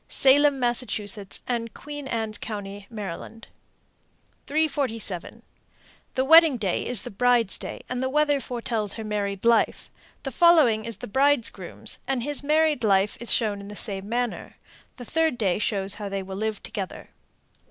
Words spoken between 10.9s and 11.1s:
the